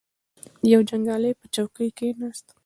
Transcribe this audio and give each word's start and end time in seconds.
یو 0.71 0.81
جنګیالی 0.89 1.31
په 1.39 1.45
چوکۍ 1.55 1.89
کښیناست. 1.97 2.45